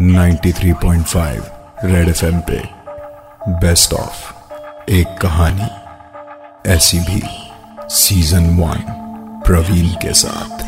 93.5 0.00 1.84
Red 1.84 2.08
FM 2.08 2.40
पे. 2.40 2.60
Best 3.60 3.92
of 3.94 4.90
एक 4.90 5.18
कहानी. 5.22 5.68
ऐसी 6.70 6.98
भी 6.98 7.22
सीज़न 7.90 8.46
वन 8.56 8.82
प्रवीण 9.46 9.86
के 9.86 10.12
साथ. 10.12 10.64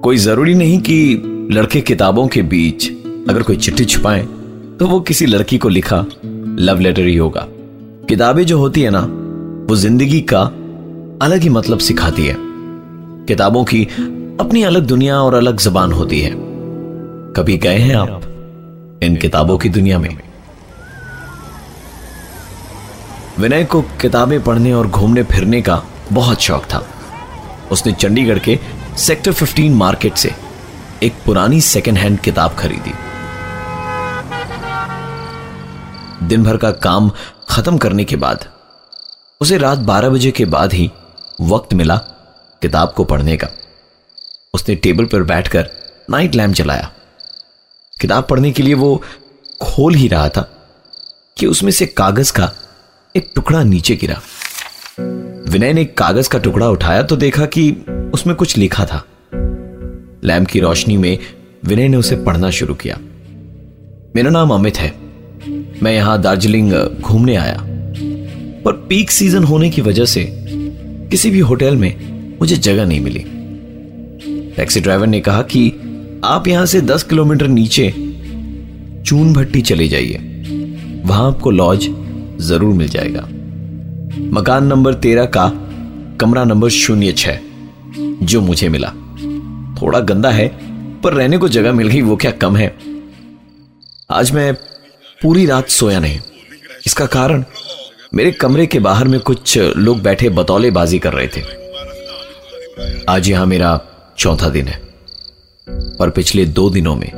कोई 0.00 0.16
ज़रूरी 0.16 0.54
नहीं 0.54 0.80
कि 0.80 1.48
लड़के 1.52 1.80
किताबों 1.80 2.28
के 2.28 2.42
बीच 2.42 2.90
अगर 3.30 3.42
कोई 3.42 3.56
चिट्ठी 3.56 3.84
छुपाए 3.84 4.22
तो 4.78 4.86
वो 4.86 5.00
किसी 5.00 5.26
लड़की 5.26 5.58
को 5.58 5.68
लिखा 5.68 6.04
लव 6.24 6.78
लेटर 6.78 7.02
ही 7.02 7.16
होगा। 7.16 7.46
किताबें 8.08 8.46
जो 8.46 8.58
होती 8.58 8.82
है 8.82 8.90
ना, 8.90 9.00
वो 9.68 9.76
ज़िंदगी 9.76 10.20
का 10.20 10.42
अलग 11.26 11.40
ही 11.40 11.48
मतलब 11.48 11.78
सिखाती 11.78 12.26
है। 12.26 12.43
किताबों 13.28 13.64
की 13.64 13.84
अपनी 14.40 14.62
अलग 14.62 14.82
दुनिया 14.82 15.18
और 15.18 15.34
अलग 15.34 15.60
जबान 15.60 15.92
होती 15.92 16.20
है। 16.20 16.30
कभी 17.36 17.56
गए 17.58 17.78
हैं 17.78 17.96
आप 17.96 18.22
इन 19.02 19.16
किताबों 19.16 19.58
की 19.58 19.68
दुनिया 19.68 19.98
में? 19.98 20.18
विनय 23.38 23.64
को 23.64 23.82
किताबें 23.82 24.42
पढ़ने 24.42 24.72
और 24.72 24.86
घूमने 24.86 25.22
फिरने 25.22 25.62
का 25.62 25.82
बहुत 26.12 26.40
शौक 26.40 26.64
था। 26.64 26.86
उसने 27.72 27.92
चंडीगढ़ 27.92 28.38
के 28.38 28.58
सेक्टर 28.98 29.32
15 29.32 29.74
मार्केट 29.74 30.14
से 30.14 30.32
एक 31.02 31.14
पुरानी 31.26 31.60
सेकेंड 31.60 31.98
हैंड 31.98 32.18
किताब 32.18 32.54
खरीदी। 32.54 32.92
दिन 36.26 36.44
भर 36.44 36.56
का 36.56 36.70
काम 36.70 37.10
खत्म 37.50 37.78
करने 37.78 38.04
के 38.04 38.16
बाद, 38.16 38.44
उसे 39.40 39.58
रात 39.58 39.78
12 39.78 40.08
बजे 40.08 40.30
के 40.30 40.44
बाद 40.44 40.72
ही 40.72 40.90
वक्त 41.40 41.74
मिला 41.74 42.00
किताब 42.64 42.92
को 42.96 43.04
पढ़ने 43.04 43.36
का। 43.36 43.48
उसने 44.54 44.74
टेबल 44.74 45.04
पर 45.04 45.22
बैठकर 45.22 45.70
नाइट 46.10 46.34
लैम्प 46.34 46.54
जलाया। 46.54 46.92
किताब 48.00 48.26
पढ़ने 48.30 48.50
के 48.50 48.62
लिए 48.62 48.74
वो 48.74 49.02
खोल 49.62 49.94
ही 49.94 50.08
रहा 50.08 50.28
था 50.28 50.68
कि 51.38 51.46
उसमें 51.46 51.72
से 51.72 51.86
कागज़ 51.86 52.32
का 52.32 52.52
एक 53.16 53.30
टुकड़ा 53.34 53.62
नीचे 53.62 53.96
गिरा। 53.96 54.20
विनय 55.48 55.72
ने 55.72 55.84
कागज़ 55.84 56.28
का 56.28 56.38
टुकड़ा 56.38 56.68
उठाया 56.68 57.02
तो 57.02 57.16
देखा 57.16 57.46
कि 57.46 57.72
उसमें 58.14 58.36
कुछ 58.36 58.56
लिखा 58.56 58.86
था। 58.86 59.04
लैम्प 60.24 60.48
की 60.48 60.60
रोशनी 60.60 60.96
में 60.96 61.18
विनय 61.64 61.88
ने 61.88 61.96
उसे 61.96 62.16
पढ़ना 62.16 62.50
शुरू 62.50 62.74
किया। 62.74 62.98
मेरा 64.16 64.30
नाम 64.30 64.50
अमित 64.50 64.76
है। 64.76 64.90
मैं 65.82 65.92
यहाँ 65.92 66.22
दार्जिलिंग 66.22 66.72
घूमने 67.00 67.36
आया। 67.36 67.58
पर 68.62 68.72
पीक 68.72 69.10
सीज़न 69.10 69.44
होने 69.44 69.70
की 69.70 69.82
वजह 69.82 70.04
से 70.04 70.44
किसी 71.10 71.30
भी 71.30 71.40
होटल 71.40 71.76
में 71.76 72.13
मुझे 72.44 72.56
जगह 72.56 72.86
नहीं 72.86 73.00
मिली। 73.00 73.24
टैक्सी 74.56 74.80
ड्राइवर 74.80 75.06
ने 75.06 75.20
कहा 75.20 75.42
कि 75.42 75.68
आप 76.24 76.48
यहाँ 76.48 76.66
से 76.66 76.80
10 76.80 77.02
किलोमीटर 77.02 77.46
नीचे 77.46 77.90
चून 79.06 79.32
भट्टी 79.32 79.62
चले 79.62 79.88
जाइए। 79.88 80.14
वहाँ 81.06 81.26
आपको 81.26 81.50
लॉज 81.50 81.88
ज़रूर 82.40 82.74
मिल 82.74 82.88
जाएगा। 82.88 83.20
मकान 84.30 84.66
नंबर 84.66 84.94
तेरह 84.94 85.24
का 85.24 85.48
कमरा 86.20 86.44
नंबर 86.44 86.68
शून्य 86.68 87.12
छह, 87.12 87.38
जो 88.22 88.40
मुझे 88.40 88.68
मिला। 88.68 88.88
थोड़ा 89.82 90.00
गंदा 90.00 90.30
है, 90.30 90.48
पर 91.00 91.14
रहने 91.14 91.38
को 91.38 91.48
जगह 91.48 91.72
मिल 91.72 91.88
गई, 91.88 92.00
वो 92.00 92.16
क्या 92.16 92.30
कम 92.30 92.56
है? 92.56 92.74
आज 94.10 94.32
मैं 94.32 94.54
पूरी 95.22 95.46
रात 95.46 95.68
सोया 95.68 96.00
नहीं। 96.00 96.20
इसका 96.86 97.06
कारण, 97.06 97.44
मेरे 98.14 98.30
कमरे 98.30 98.66
के 98.66 98.78
बाहर 98.78 99.08
में 99.08 99.20
कुछ 99.20 99.58
लोग 99.58 100.02
बैठे 100.02 100.28
बतौलेबाजी 100.28 100.98
कर 100.98 101.12
रहे 101.12 101.26
थे। 101.26 101.63
आज 102.74 103.28
यहाँ 103.28 103.46
मेरा 103.46 103.68
चौथा 104.18 104.48
दिन 104.48 104.68
है। 104.68 104.76
और 106.00 106.10
पिछले 106.10 106.44
दो 106.46 106.68
दिनों 106.70 106.94
में 106.96 107.10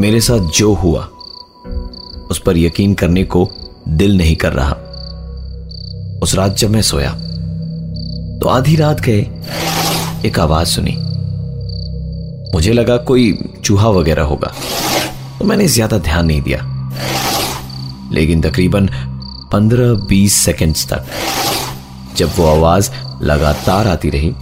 मेरे 0.00 0.20
साथ 0.20 0.50
जो 0.50 0.72
हुआ, 0.74 1.04
उस 2.30 2.40
पर 2.46 2.56
यकीन 2.56 2.94
करने 2.94 3.22
को 3.24 3.48
दिल 3.88 4.16
नहीं 4.18 4.34
कर 4.36 4.52
रहा। 4.52 4.76
उस 6.22 6.34
रात 6.34 6.56
जब 6.56 6.70
मैं 6.70 6.82
सोया 6.82 7.12
तो 8.40 8.48
आधी 8.48 8.76
रात 8.76 9.00
गए, 9.00 9.20
एक 10.26 10.38
आवाज़ 10.40 10.68
सुनी। 10.68 10.96
मुझे 12.54 12.72
लगा 12.72 12.96
कोई 13.04 13.32
चूहा 13.64 13.88
वगैरह 13.90 14.22
होगा 14.24 14.52
तो 15.38 15.44
मैंने 15.44 15.68
ज़्यादा 15.68 15.98
ध्यान 16.00 16.26
नहीं 16.26 16.42
दिया। 16.42 16.60
लेकिन 18.12 18.40
तकरीबन 18.42 18.88
15-20 19.52 20.36
सेकंड्स 20.36 20.86
तक 20.92 21.06
जब 22.16 22.32
वो 22.36 22.46
आवाज़ 22.46 22.90
लगातार 23.22 23.86
आती 23.88 24.10
रही 24.10 24.32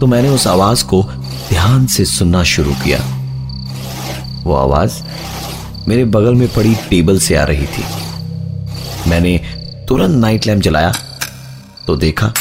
तो 0.00 0.06
मैंने 0.06 0.28
उस 0.28 0.46
आवाज़ 0.46 0.84
को 0.84 1.02
ध्यान 1.48 1.86
से 1.86 2.04
सुनना 2.04 2.42
शुरू 2.46 2.74
किया। 2.84 2.98
वो 4.44 4.54
आवाज़ 4.54 5.00
मेरे 5.88 6.04
बगल 6.06 6.34
में 6.34 6.48
पड़ी 6.48 6.74
टेबल 6.90 7.18
से 7.18 7.36
आ 7.36 7.44
रही 7.44 7.66
थी। 7.66 7.84
मैंने 9.10 9.36
तुरंत 9.88 10.16
नाइट 10.16 10.46
लैम्प 10.46 10.62
जलाया 10.62 10.92
तो 11.86 11.96
देखा, 11.96 12.32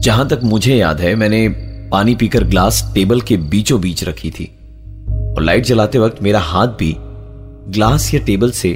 जहाँ 0.00 0.28
तक 0.28 0.40
मुझे 0.44 0.76
याद 0.76 1.00
है, 1.00 1.14
मैंने 1.14 1.48
पानी 1.92 2.14
पीकर 2.14 2.44
ग्लास 2.44 2.82
टेबल 2.94 3.20
के 3.20 3.36
बीचों 3.36 3.80
बीच 3.80 4.04
रखी 4.04 4.30
थी, 4.30 4.44
और 5.36 5.42
लाइट 5.42 5.64
जलाते 5.64 5.98
वक्त 5.98 6.22
मेरा 6.22 6.40
हाथ 6.40 6.68
भी 6.78 6.94
ग्लास 7.72 8.12
या 8.14 8.20
टेबल 8.20 8.50
से 8.50 8.72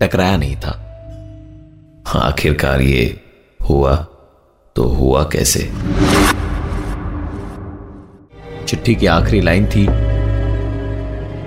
टकराया 0.00 0.36
नहीं 0.36 0.56
था। 0.56 0.82
आखिरकार 2.06 2.80
ये 2.80 3.04
हुआ 3.60 3.94
तो 4.76 4.84
हुआ 4.88 5.22
कैसे? 5.24 5.60
चिट्ठी 8.68 8.94
की 8.94 9.06
आखिरी 9.06 9.40
लाइन 9.40 9.66
थी, 9.66 9.86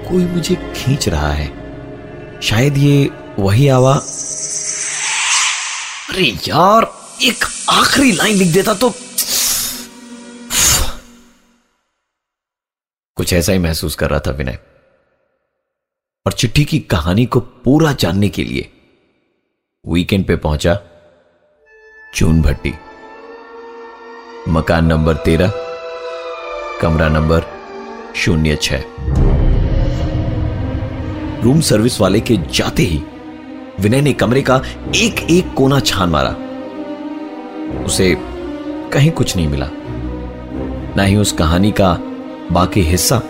कोई 0.09 0.25
मुझे 0.25 0.55
खींच 0.75 1.07
रहा 1.09 1.31
है। 1.31 1.47
शायद 2.41 2.77
ये 2.77 3.09
वही 3.39 3.67
आवा 3.67 3.93
अरे 6.09 6.27
यार, 6.47 6.91
एक 7.21 7.45
आखिरी 7.69 8.11
लाइन 8.11 8.35
लिख 8.35 8.53
देता 8.53 8.73
तो 8.73 8.89
कुछ 13.17 13.33
ऐसा 13.33 13.53
ही 13.53 13.59
महसूस 13.59 13.95
कर 13.95 14.09
रहा 14.09 14.19
था 14.19 14.31
विनय। 14.31 14.59
और 16.25 16.33
चिट्ठी 16.33 16.65
की 16.65 16.79
कहानी 16.79 17.25
को 17.25 17.39
पूरा 17.39 17.91
जानने 17.93 18.29
के 18.29 18.43
लिए 18.43 18.71
वीकेंड 19.85 20.25
पे 20.25 20.35
पहुँचा 20.35 20.73
चून 22.16 22.41
भट्टी। 22.41 22.73
मकान 24.50 24.85
नंबर 24.85 25.16
तेरह, 25.16 25.51
कमरा 26.81 27.07
नंबर 27.09 27.45
शून्य 28.16 28.57
छ 28.62 28.73
रूम 31.44 31.62
सर्विस 31.62 32.00
वाले 32.01 32.19
के 32.19 32.38
जाते 32.53 32.84
ही 32.84 33.01
विनय 33.79 34.01
ने 34.01 34.13
कमरे 34.13 34.41
का 34.41 34.62
एक 34.95 35.25
एक 35.31 35.53
कोना 35.53 35.79
छान 35.79 36.09
मारा। 36.09 36.35
उसे 37.85 38.16
कहीं 38.94 39.12
कुछ 39.12 39.35
नहीं 39.35 39.47
मिला। 39.47 39.69
ना 40.97 41.03
ही 41.03 41.16
उस 41.16 41.31
कहानी 41.31 41.72
का 41.72 41.94
बाकी 42.51 42.81
हिस्सा, 42.81 43.22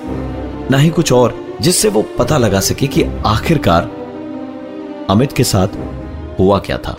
ना 0.72 0.78
ही 0.78 0.90
कुछ 0.90 1.14
और, 1.14 1.38
जिससे 1.62 1.90
वो 1.90 2.02
पता 2.20 2.38
लगा 2.38 2.60
सके 2.60 2.88
कि 2.88 3.04
आखिरकार 3.26 3.90
अमित 5.10 5.34
के 5.34 5.44
साथ 5.44 5.68
हुआ 6.40 6.60
क्या 6.60 6.78
था? 6.78 6.96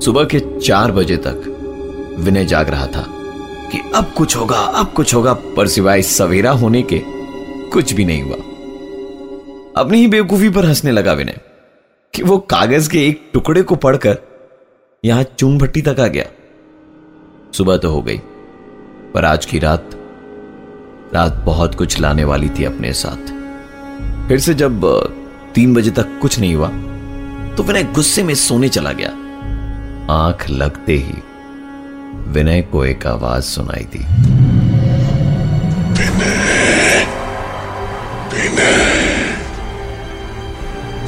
सुबह 0.00 0.24
के 0.24 0.40
चार 0.60 0.92
बजे 0.92 1.16
तक 1.16 1.48
विनय 2.18 2.44
जाग 2.44 2.70
रहा 2.70 2.86
था 2.86 3.04
कि 3.72 3.78
अब 3.94 4.12
कुछ 4.16 4.36
होगा, 4.36 4.56
अब 4.56 4.92
कुछ 4.92 5.14
होगा, 5.14 5.32
पर 5.32 5.68
सिवाय 5.68 6.02
सवेरा 6.02 6.50
होने 6.52 6.82
के 6.82 7.00
कुछ 7.70 7.92
भी 7.92 8.04
नहीं 8.04 8.22
हुआ। 8.22 8.36
अपनी 9.76 9.98
ही 9.98 10.06
बेवकूफ़ी 10.06 10.48
पर 10.48 10.64
हंसने 10.64 10.90
लगा 10.90 11.12
विनय 11.12 11.40
कि 12.14 12.22
वो 12.22 12.38
कागज़ 12.38 12.90
के 12.90 13.06
एक 13.08 13.30
टुकड़े 13.34 13.62
को 13.62 13.76
पढ़कर 13.76 14.18
यहाँ 15.04 15.22
चून 15.38 15.58
भट्टी 15.58 15.82
तक 15.82 16.00
आ 16.00 16.06
गया। 16.06 16.24
सुबह 17.52 17.76
तो 17.76 17.90
हो 17.90 18.02
गई, 18.02 18.18
पर 19.14 19.24
आज 19.24 19.46
की 19.46 19.58
रात 19.58 19.90
रात 21.14 21.32
बहुत 21.46 21.74
कुछ 21.74 21.98
लाने 22.00 22.24
वाली 22.24 22.48
थी 22.48 22.64
अपने 22.64 22.92
साथ। 22.92 23.32
फिर 24.28 24.38
से 24.38 24.54
जब 24.54 24.80
तीन 25.54 25.74
बजे 25.74 25.90
तक 25.90 26.18
कुछ 26.22 26.38
नहीं 26.38 26.54
हुआ 26.54 26.68
तो 27.56 27.62
विनय 27.62 27.82
गुस्से 27.82 28.22
में 28.22 28.34
सोने 28.34 28.68
चला 28.68 28.92
गया। 28.92 29.08
आँख 30.14 30.50
लगते 30.50 30.92
ही 30.92 31.22
विनय 32.30 32.62
को 32.62 32.84
एक 32.84 33.06
आवाज़ 33.06 33.44
सुनाई 33.44 33.88
दी। 33.92 33.98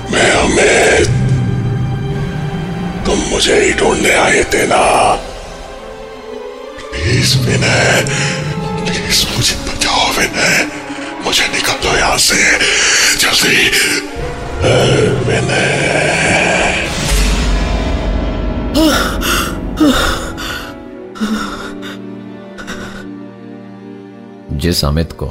विनय 0.06 1.05
तुम 3.06 3.19
मुझे 3.31 3.64
ही 3.64 3.73
ढूँढने 3.73 4.12
आए 4.12 4.44
थे 4.44 4.67
ना। 4.67 5.14
प्लीज़ 6.91 7.38
विनय, 7.38 8.05
प्लीज़ 8.85 9.37
मुझे 9.37 9.56
बचाओ 9.56 10.12
विनय। 10.12 10.70
मुझे 11.25 11.49
निकल 11.49 11.82
दो 11.82 11.96
यहाँ 11.96 12.19
से। 12.19 12.58
जल्दी 13.17 13.70
जिस 24.52 24.84
अमित 24.84 25.12
को, 25.12 25.26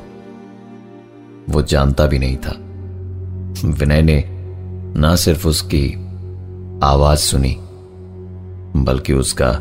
वो 1.50 1.62
जानता 1.62 2.06
भी 2.06 2.20
नहीं 2.20 2.38
था। 2.38 2.52
विनय 3.70 4.02
ने 4.02 4.24
ना 5.00 5.16
सिर्फ़ 5.16 5.48
उसकी 5.48 5.94
आवाज़ 6.84 7.20
सुनी, 7.20 7.58
बल्कि 8.76 9.14
उसका 9.14 9.52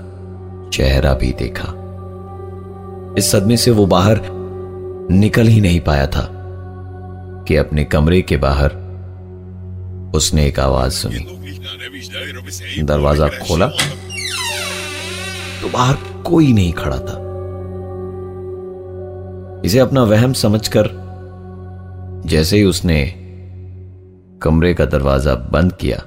चेहरा 0.72 1.14
भी 1.14 1.32
देखा। 1.32 1.72
इस 3.18 3.30
सदमे 3.30 3.56
से 3.56 3.70
वो 3.70 3.86
बाहर 3.86 4.20
निकल 5.10 5.46
ही 5.46 5.60
नहीं 5.60 5.80
पाया 5.80 6.06
था 6.06 6.28
कि 7.48 7.56
अपने 7.56 7.84
कमरे 7.84 8.22
के 8.22 8.36
बाहर 8.36 8.81
उसने 10.14 10.47
एक 10.47 10.59
आवाज़ 10.61 10.93
सुनी। 10.93 11.19
दरवाज़ा 12.82 13.29
खोला। 13.29 13.67
तो 15.61 15.69
बाहर 15.69 15.97
कोई 16.23 16.53
नहीं 16.53 16.73
खड़ा 16.73 16.99
था। 16.99 17.17
इसे 19.67 19.79
अपना 19.79 20.03
वहम 20.03 20.32
समझकर 20.32 20.88
जैसे 22.26 22.56
ही 22.56 22.64
उसने 22.64 22.99
कमरे 24.43 24.75
का 24.75 24.85
दरवाज़ा 24.85 25.35
बंद 25.35 25.73
किया 25.81 25.99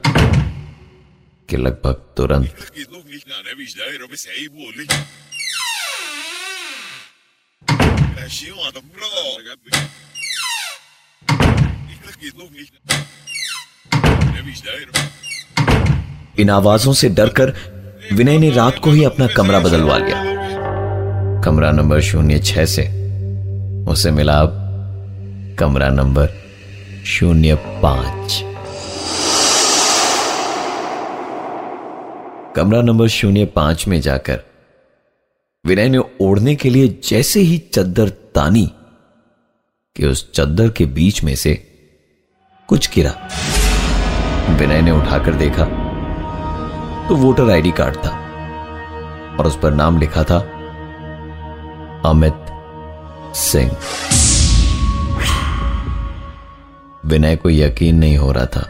कि 1.50 1.58
लगभग 1.58 1.94
तुरंत 2.18 2.56
इन 16.40 16.50
आवाजों 16.50 16.94
से 16.94 17.10
डरकर 17.10 17.54
विनय 18.14 18.38
ने 18.38 18.50
रात 18.50 18.80
को 18.80 18.92
ही 18.92 19.04
अपना 19.04 19.28
कमरा 19.28 19.60
बदलवा 19.60 19.98
लिया। 19.98 20.24
कमरा 21.42 21.72
नंबर 21.72 22.02
शून्य 22.02 22.40
छह 22.40 22.66
से 22.66 22.84
उसे 23.92 24.12
मिला 24.12 24.34
अब 24.34 24.62
कमरा 25.60 25.90
नंबर 25.90 26.30
शून्य 27.06 27.56
पाँच। 27.56 28.42
कमरा 32.56 32.82
नंबर 32.82 33.08
शून्य 33.08 33.46
पाँच 33.46 33.88
में 33.88 34.02
जाकर 34.02 34.40
विनय 35.66 35.90
ने 35.90 35.98
ओढ़ने 36.22 36.56
के 36.56 36.70
लिए 36.70 37.02
जैसे 37.10 37.40
ही 37.40 37.58
चद्दर 37.58 38.10
तानी 38.10 38.72
कि 39.96 40.06
उस 40.06 40.32
चद्दर 40.32 40.70
के 40.70 40.86
बीच 40.86 41.24
में 41.24 41.36
से 41.36 41.54
कुछ 42.68 42.90
गिरा। 42.96 43.28
विनय 44.50 44.82
ने 44.82 44.92
उठाकर 44.92 45.34
देखा 45.36 45.66
तो 47.08 47.16
वोटर 47.16 47.50
आईडी 47.52 47.72
कार्ड 47.72 47.96
था 47.96 48.10
और 49.40 49.48
उस 49.48 49.58
पर 49.64 49.74
नाम 49.74 49.98
लिखा 50.00 50.24
था, 50.24 50.38
अमित 52.06 52.46
सिंह। 53.36 53.72
विनय 57.06 57.36
को 57.36 57.50
यकीन 57.50 57.96
नहीं 57.96 58.18
हो 58.18 58.32
रहा 58.32 58.46
था 58.46 58.70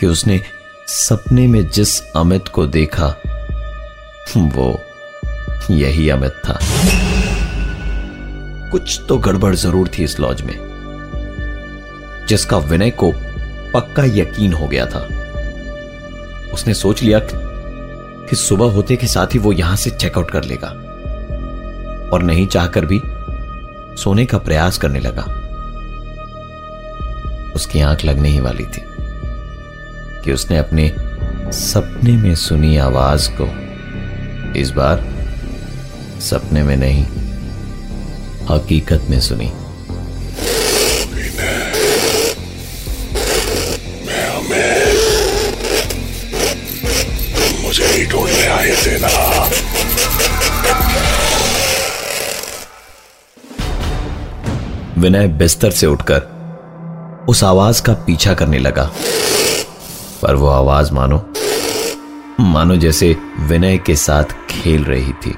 कि 0.00 0.06
उसने 0.06 0.40
सपने 0.88 1.46
में 1.46 1.68
जिस 1.68 2.00
अमित 2.16 2.48
को 2.48 2.66
देखा, 2.68 3.06
वो 4.36 4.78
यही 5.70 6.08
अमित 6.08 6.40
था। 6.48 6.58
कुछ 8.70 9.00
तो 9.08 9.18
गड़बड़ 9.18 9.54
ज़रूर 9.54 9.88
थी 9.88 10.04
इस 10.04 10.18
लॉज 10.20 10.42
में, 10.42 10.56
जिसका 12.28 12.58
विनय 12.58 12.90
को 13.02 13.12
पक्का 13.74 14.04
यकीन 14.04 14.52
हो 14.52 14.66
गया 14.66 14.86
था। 14.86 15.08
उसने 16.52 16.74
सोच 16.74 17.02
लिया 17.02 17.20
कि 17.22 18.36
सुबह 18.36 18.72
होते 18.72 18.96
के 18.96 19.06
साथ 19.06 19.26
ही 19.26 19.38
वो 19.38 19.52
यहाँ 19.52 19.76
से 19.76 19.90
चेकआउट 19.90 20.30
कर 20.30 20.44
लेगा। 20.44 20.68
और 22.12 22.22
नहीं 22.22 22.46
चाहकर 22.46 22.86
भी 22.86 23.00
सोने 24.02 24.26
का 24.26 24.38
प्रयास 24.38 24.78
करने 24.78 25.00
लगा। 25.00 25.22
उसकी 27.56 27.80
आँख 27.80 28.04
लगने 28.04 28.28
ही 28.28 28.40
वाली 28.40 28.64
थी 28.64 28.82
कि 30.24 30.32
उसने 30.32 30.58
अपने 30.58 30.94
सपने 31.52 32.12
में 32.12 32.34
सुनी 32.34 32.76
आवाज़ 32.76 33.30
को 33.40 33.48
इस 34.58 34.70
बार 34.70 35.04
सपने 36.20 36.62
में 36.62 36.76
नहीं, 36.76 37.04
हकीकत 38.50 39.06
में 39.10 39.20
सुनी। 39.20 39.52
विनय 55.04 55.26
बिस्तर 55.28 55.70
से 55.70 55.86
उठकर 55.86 57.24
उस 57.28 57.42
आवाज़ 57.44 57.82
का 57.82 57.92
पीछा 58.06 58.34
करने 58.34 58.58
लगा। 58.58 58.84
पर 60.22 60.34
वो 60.34 60.46
आवाज़ 60.48 60.92
मानो 60.92 61.18
मानो 62.40 62.76
जैसे 62.76 63.16
विनय 63.40 63.78
के 63.78 63.96
साथ 63.96 64.32
खेल 64.50 64.84
रही 64.84 65.12
थी। 65.12 65.34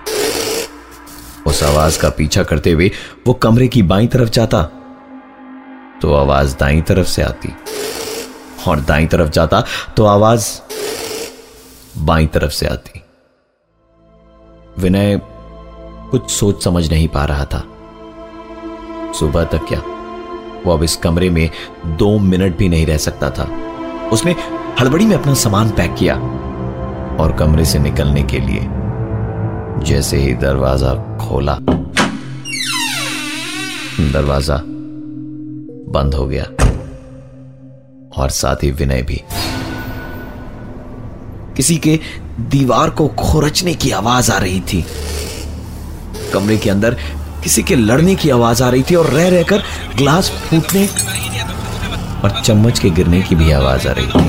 उस 1.46 1.62
आवाज़ 1.62 1.98
का 2.00 2.10
पीछा 2.10 2.42
करते 2.42 2.72
हुए 2.72 2.90
वो 3.26 3.34
कमरे 3.34 3.68
की 3.68 3.82
बाई 3.82 4.06
तरफ़ 4.06 4.30
जाता 4.30 4.62
तो 6.02 6.14
आवाज़ 6.14 6.56
दाई 6.56 6.80
तरफ़ 6.82 7.08
से 7.08 7.22
आती। 7.22 7.54
और 8.68 8.80
दाई 8.80 9.06
तरफ़ 9.06 9.30
जाता 9.30 9.64
तो 9.96 10.04
आवाज़ 10.06 10.48
बाई 11.98 12.26
तरफ़ 12.26 12.52
से 12.52 12.66
आती। 12.66 13.02
विनय 14.78 15.20
कुछ 16.10 16.30
सोच 16.30 16.64
समझ 16.64 16.90
नहीं 16.90 17.08
पा 17.08 17.24
रहा 17.24 17.44
था। 17.44 17.66
सुबह 19.18 19.44
तक 19.44 19.66
क्या? 19.68 19.82
वो 20.66 20.72
अब 20.72 20.82
इस 20.82 20.96
कमरे 20.96 21.30
में 21.30 21.48
दो 21.98 22.18
मिनट 22.18 22.56
भी 22.56 22.68
नहीं 22.68 22.86
रह 22.86 22.96
सकता 22.98 23.30
था। 23.30 23.48
उसने 24.12 24.34
हड़बड़ी 24.80 25.06
में 25.06 25.16
अपना 25.16 25.34
सामान 25.34 25.70
पैक 25.70 25.94
किया 25.94 26.14
और 27.20 27.36
कमरे 27.38 27.64
से 27.64 27.78
निकलने 27.78 28.22
के 28.22 28.40
लिए 28.40 28.68
जैसे 29.84 30.16
ही 30.16 30.32
दरवाज़ा 30.34 30.94
खोला, 31.18 31.58
दरवाज़ा 34.12 34.56
बंद 35.92 36.14
हो 36.14 36.26
गया 36.26 36.44
और 38.16 38.30
साथ 38.30 38.62
ही 38.62 38.70
विनय 38.70 39.02
भी। 39.02 39.22
किसी 41.56 41.76
के 41.78 41.98
दीवार 42.50 42.90
को 42.90 43.08
खोरचने 43.08 43.74
की 43.74 43.90
आवाज़ 43.90 44.32
आ 44.32 44.38
रही 44.38 44.60
थी। 44.62 44.84
कमरे 46.32 46.56
के 46.56 46.70
अंदर 46.70 46.96
किसी 47.46 47.62
के 47.62 47.74
लड़ने 47.76 48.14
की 48.14 48.30
आवाज़ 48.30 48.62
आ 48.62 48.68
रही 48.68 48.82
थी 48.82 48.94
और 48.94 49.06
रह 49.10 49.28
रहकर 49.28 49.62
ग्लास 49.96 50.30
फूटने 50.44 50.86
और 52.24 52.40
चम्मच 52.44 52.78
के 52.78 52.88
गिरने 52.90 53.20
की 53.22 53.34
भी 53.34 53.50
आवाज़ 53.50 53.86
आ 53.88 53.92
रही 53.98 54.06
थी। 54.06 54.20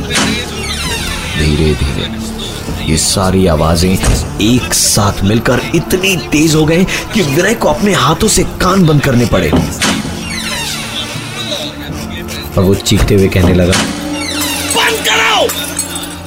धीरे 1.37 1.73
धीरे 1.75 2.85
ये 2.85 2.97
सारी 2.97 3.45
आवाज़ें 3.47 3.89
एक 3.89 4.73
साथ 4.73 5.23
मिलकर 5.23 5.61
इतनी 5.75 6.15
तेज 6.31 6.55
हो 6.55 6.65
गए 6.65 6.83
कि 7.13 7.21
विनय 7.21 7.53
को 7.53 7.67
अपने 7.67 7.93
हाथों 7.93 8.27
से 8.27 8.43
कान 8.61 8.85
बंद 8.87 9.03
करने 9.03 9.25
पड़े। 9.25 9.49
और 12.51 12.63
वो 12.63 12.75
चीखते 12.75 13.15
हुए 13.15 13.27
कहने 13.29 13.53
लगा 13.53 13.79
बंद 14.77 15.03
करो 15.07 15.47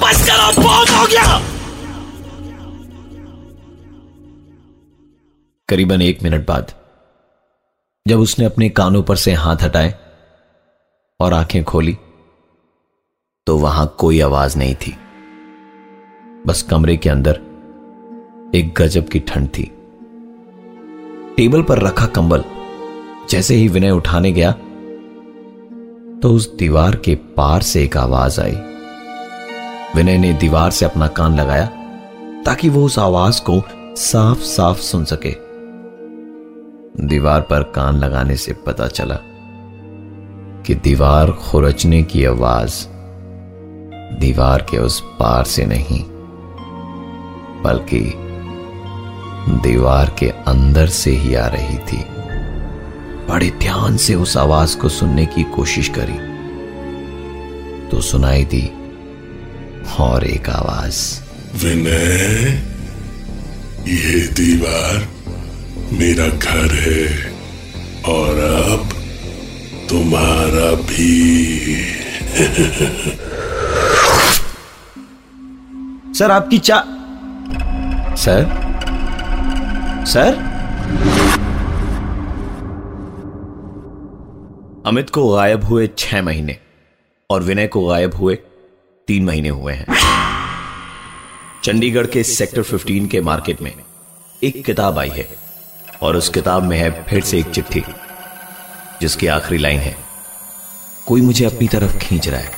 बस 0.03 0.25
करो 0.27 0.61
बहुत 0.61 0.89
हो 0.89 1.05
गया! 1.05 1.39
करीबन 5.69 6.01
एक 6.01 6.23
मिनट 6.23 6.47
बाद 6.47 6.73
जब 8.07 8.19
उसने 8.19 8.45
अपने 8.45 8.69
कानों 8.69 9.01
पर 9.03 9.15
से 9.15 9.33
हाथ 9.33 9.57
हटाए 9.61 9.93
और 11.19 11.33
आँखें 11.33 11.63
खोली 11.63 11.97
तो 13.47 13.57
वहाँ 13.57 13.95
कोई 13.99 14.19
आवाज़ 14.21 14.57
नहीं 14.57 14.75
थी। 14.75 14.95
बस 16.47 16.61
कमरे 16.61 16.95
के 16.97 17.09
अंदर 17.09 17.39
एक 18.55 18.73
गजब 18.77 19.09
की 19.09 19.19
ठंड 19.19 19.47
थी। 19.47 19.63
टेबल 21.37 21.61
पर 21.61 21.79
रखा 21.79 22.05
कंबल 22.05 22.43
जैसे 23.29 23.55
ही 23.55 23.67
विनय 23.67 23.91
उठाने 23.91 24.31
गया 24.31 24.51
तो 26.21 26.33
उस 26.33 26.55
दीवार 26.55 26.95
के 26.95 27.15
पार 27.37 27.61
से 27.61 27.83
एक 27.83 27.97
आवाज़ 27.97 28.41
आई। 28.41 28.55
विनय 29.95 30.17
ने 30.17 30.33
दीवार 30.33 30.71
से 30.71 30.85
अपना 30.85 31.07
कान 31.07 31.39
लगाया 31.39 31.65
ताकि 32.45 32.69
वो 32.69 32.85
उस 32.85 32.99
आवाज़ 32.99 33.41
को 33.41 33.61
साफ़ 34.01 34.39
साफ़ 34.47 34.79
सुन 34.79 35.05
सके। 35.05 35.50
दीवार 37.03 37.41
पर 37.41 37.63
कान 37.75 37.95
लगाने 37.95 38.35
से 38.35 38.53
पता 38.65 38.87
चला 38.87 39.17
कि 40.65 40.75
दीवार 40.75 41.31
खुरचने 41.41 42.01
की 42.03 42.25
आवाज़ 42.25 42.85
दीवार 44.19 44.61
के 44.61 44.77
उस 44.77 44.99
पार 45.19 45.43
से 45.45 45.65
नहीं, 45.65 46.03
बल्कि 47.63 48.01
दीवार 49.63 50.15
के 50.19 50.29
अंदर 50.47 50.87
से 50.87 51.11
ही 51.11 51.33
आ 51.35 51.47
रही 51.47 51.77
थी। 51.87 52.03
बड़े 53.29 53.49
ध्यान 53.59 53.97
से 53.97 54.15
उस 54.15 54.37
आवाज़ 54.37 54.77
को 54.77 54.89
सुनने 54.89 55.25
की 55.25 55.43
कोशिश 55.55 55.91
करी 55.97 56.19
तो 57.89 58.01
सुनाई 58.01 58.45
दी 58.45 58.65
और 59.99 60.23
एक 60.23 60.49
आवाज़। 60.49 61.01
विनय, 61.55 62.61
ये 63.87 64.27
दीवार 64.27 65.07
मेरा 65.93 66.27
घर 66.27 66.71
है 66.71 67.31
और 68.05 68.39
अब 68.39 68.89
तुम्हारा 69.89 70.71
भी। 70.71 71.75
सर 76.13 76.31
आपकी 76.31 76.59
चा 76.59 76.83
सर? 78.15 78.45
सर? 80.07 80.33
अमित 84.85 85.09
को 85.09 85.27
गायब 85.35 85.63
हुए 85.63 85.89
छह 85.97 86.21
महीने 86.21 86.57
और 87.29 87.43
विनय 87.43 87.67
को 87.67 87.85
गायब 87.87 88.13
हुए 88.13 88.35
तीन 89.07 89.25
महीने 89.25 89.49
हुए 89.49 89.73
हैं। 89.73 89.85
चंडीगढ़ 91.63 92.07
के 92.07 92.23
सेक्टर 92.23 92.63
15 92.63 93.07
के 93.07 93.21
मार्केट 93.21 93.61
में 93.61 93.73
एक 94.43 94.65
किताब 94.65 94.99
आई 94.99 95.09
है। 95.09 95.50
और 96.01 96.15
उस 96.15 96.29
किताब 96.29 96.63
में 96.63 96.77
है 96.77 97.03
फिर 97.03 97.23
से 97.23 97.39
एक 97.39 97.49
चिट्ठी 97.49 97.83
जिसकी 99.01 99.27
आखिरी 99.27 99.57
लाइन 99.57 99.79
है 99.79 99.95
कोई 101.07 101.21
मुझे 101.21 101.45
अपनी 101.45 101.67
तरफ़ 101.67 101.97
खींच 101.97 102.27
रहा 102.27 102.39
है। 102.39 102.51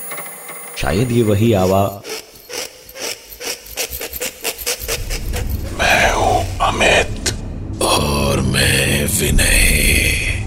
शायद 0.78 1.12
ये 1.12 1.24
वही 1.24 1.54
आवा 1.54 2.02
मैं 5.80 6.14
हूँ 6.14 6.58
अमित 6.58 7.38
और 7.82 8.42
मैं 8.42 9.06
विनय 9.06 10.46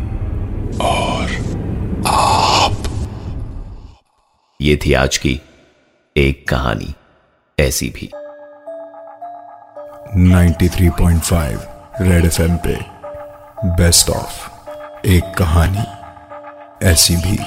और 0.80 1.30
आप। 2.06 2.76
ये 4.60 4.78
थी 4.86 4.92
आज 4.92 5.18
की 5.18 5.40
एक 6.16 6.48
कहानी 6.48 6.94
ऐसी 7.60 7.90
भी। 7.90 8.10
93.5 10.32 11.75
रेड 12.00 12.24
एफएम 12.24 12.56
पे 12.56 12.74
बेस्ट 13.76 14.10
ऑफ़ 14.10 15.06
एक 15.06 15.34
कहानी 15.38 15.84
ऐसी 16.86 17.16
भी 17.16 17.38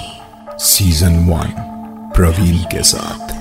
सीज़न 0.60 1.18
वन 1.30 1.54
प्रवीण 2.16 2.58
के 2.58 2.84
साथ। 2.84 3.39